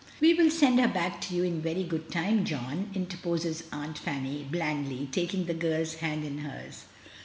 "We 0.19 0.33
will 0.33 0.49
send 0.49 0.79
her 0.79 0.87
back 0.87 1.21
to 1.21 1.35
you 1.35 1.43
in 1.43 1.61
very 1.61 1.83
good 1.83 2.11
time, 2.11 2.43
John," 2.43 2.89
interposes 2.95 3.65
Aunt 3.71 3.99
Fanny, 3.99 4.47
blandly, 4.51 5.07
taking 5.11 5.45
the 5.45 5.53
girl's 5.53 5.93
hand 5.97 6.25
in 6.25 6.39
hers. 6.39 6.85